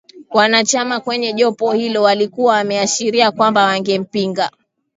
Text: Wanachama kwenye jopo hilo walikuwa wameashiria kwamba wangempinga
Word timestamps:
Wanachama 0.29 0.99
kwenye 0.99 1.33
jopo 1.33 1.71
hilo 1.73 2.01
walikuwa 2.03 2.53
wameashiria 2.55 3.31
kwamba 3.31 3.63
wangempinga 3.65 4.49